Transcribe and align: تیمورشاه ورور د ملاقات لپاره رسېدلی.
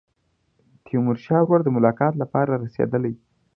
تیمورشاه 0.85 1.41
ورور 1.43 1.61
د 1.63 1.67
ملاقات 1.77 2.13
لپاره 2.21 2.51
رسېدلی. 2.63 3.13